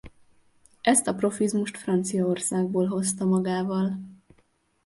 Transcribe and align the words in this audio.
Ezt 0.81 1.07
a 1.07 1.15
profizmust 1.15 1.77
Franciaországból 1.77 2.85
hozta 2.87 3.25
magával. 3.25 3.99